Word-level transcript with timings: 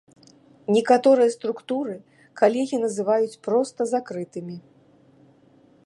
Некаторыя 0.75 1.33
структуры 1.35 1.93
калегі 2.41 2.77
называць 2.87 3.39
проста 3.49 3.81
закрытымі. 3.93 4.57